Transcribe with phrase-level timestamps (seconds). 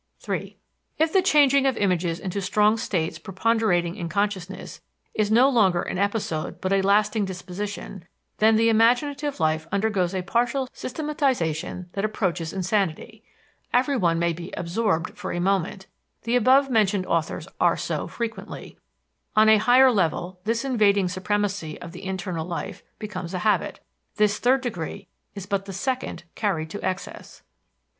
[0.19, 0.57] (3)
[0.97, 4.81] If the changing of images into strong states preponderating in consciousness
[5.13, 8.05] is no longer an episode but a lasting disposition,
[8.39, 13.23] then the imaginative life undergoes a partial systematization that approaches insanity.
[13.73, 15.85] Everyone may be "absorbed" for a moment;
[16.23, 18.79] the above mentioned authors are so frequently.
[19.35, 23.79] On a higher level this invading supremacy of the internal life becomes a habit.
[24.15, 27.43] This third degree is but the second carried to excess.